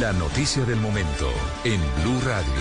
[0.00, 1.28] La noticia del momento
[1.62, 2.54] en Blue Radio.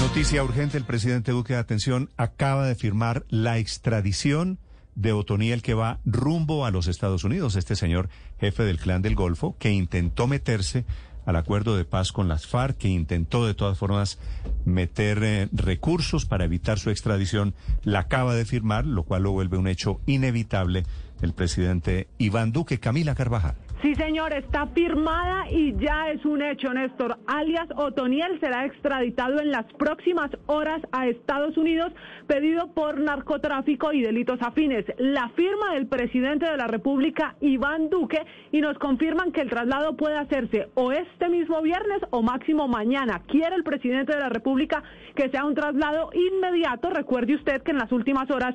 [0.00, 4.58] Noticia urgente, el presidente Duque, atención, acaba de firmar la extradición
[4.94, 7.56] de Otoniel que va rumbo a los Estados Unidos.
[7.56, 8.08] Este señor,
[8.40, 10.86] jefe del clan del Golfo, que intentó meterse
[11.26, 14.18] al acuerdo de paz con las FARC, que intentó de todas formas
[14.64, 19.58] meter eh, recursos para evitar su extradición, la acaba de firmar, lo cual lo vuelve
[19.58, 20.84] un hecho inevitable
[21.22, 22.80] el presidente Iván Duque.
[22.80, 23.54] Camila Carvajal.
[23.82, 27.18] Sí, señor, está firmada y ya es un hecho, Néstor.
[27.26, 31.92] Alias Otoniel será extraditado en las próximas horas a Estados Unidos,
[32.28, 34.84] pedido por narcotráfico y delitos afines.
[34.98, 39.96] La firma del presidente de la República, Iván Duque, y nos confirman que el traslado
[39.96, 43.22] puede hacerse o este mismo viernes o máximo mañana.
[43.26, 44.84] Quiere el presidente de la República
[45.16, 46.88] que sea un traslado inmediato.
[46.90, 48.54] Recuerde usted que en las últimas horas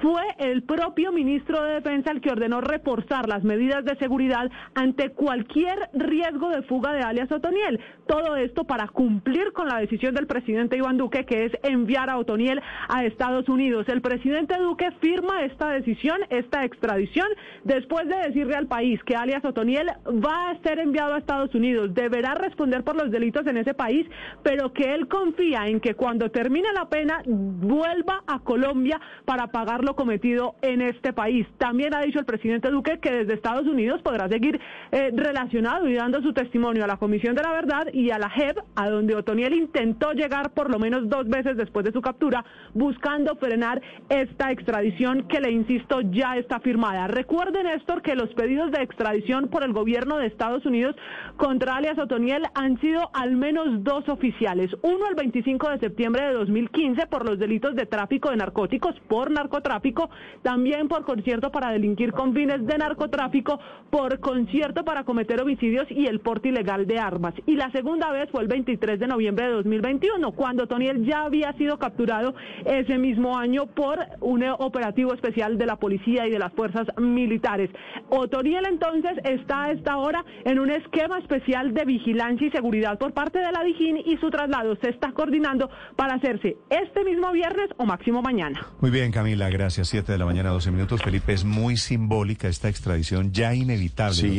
[0.00, 5.10] fue el propio ministro de Defensa el que ordenó reforzar las medidas de seguridad ante
[5.10, 7.80] cualquier riesgo de fuga de alias Otoniel.
[8.06, 12.18] Todo esto para cumplir con la decisión del presidente Iván Duque, que es enviar a
[12.18, 13.88] Otoniel a Estados Unidos.
[13.88, 17.28] El presidente Duque firma esta decisión, esta extradición,
[17.64, 21.94] después de decirle al país que alias Otoniel va a ser enviado a Estados Unidos,
[21.94, 24.06] deberá responder por los delitos en ese país,
[24.42, 29.84] pero que él confía en que cuando termine la pena vuelva a Colombia para pagar
[29.84, 31.46] lo cometido en este país.
[31.58, 34.57] También ha dicho el presidente Duque que desde Estados Unidos podrá seguir
[34.90, 38.30] eh, relacionado y dando su testimonio a la Comisión de la Verdad y a la
[38.30, 42.44] JEP, a donde Otoniel intentó llegar por lo menos dos veces después de su captura,
[42.72, 47.06] buscando frenar esta extradición que, le insisto, ya está firmada.
[47.06, 50.96] Recuerden, Néstor, que los pedidos de extradición por el gobierno de Estados Unidos
[51.36, 54.70] contra alias Otoniel han sido al menos dos oficiales.
[54.82, 59.30] Uno el 25 de septiembre de 2015 por los delitos de tráfico de narcóticos, por
[59.30, 60.08] narcotráfico,
[60.42, 65.86] también por concierto para delinquir con fines de narcotráfico, por concierto cierto para cometer homicidios
[65.90, 67.34] y el porte ilegal de armas.
[67.46, 71.52] Y la segunda vez fue el 23 de noviembre de 2021, cuando Toniel ya había
[71.54, 76.52] sido capturado ese mismo año por un operativo especial de la policía y de las
[76.52, 77.70] fuerzas militares.
[78.08, 83.12] Otoniel entonces está a esta hora en un esquema especial de vigilancia y seguridad por
[83.12, 87.68] parte de la Dijín y su traslado se está coordinando para hacerse este mismo viernes
[87.76, 88.60] o máximo mañana.
[88.80, 89.88] Muy bien, Camila, gracias.
[89.88, 91.02] Siete de la mañana, 12 minutos.
[91.02, 94.37] Felipe, es muy simbólica esta extradición ya inevitable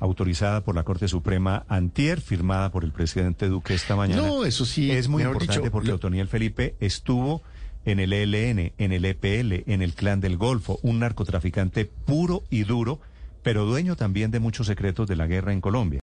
[0.00, 4.22] autorizada por la Corte Suprema antier, firmada por el presidente Duque esta mañana.
[4.22, 4.90] No, eso sí.
[4.90, 7.42] Es muy importante porque Otoniel Felipe estuvo
[7.84, 12.64] en el ELN, en el EPL, en el Clan del Golfo, un narcotraficante puro y
[12.64, 13.00] duro,
[13.42, 15.96] pero dueño también de muchos secretos de la guerra en Colombia.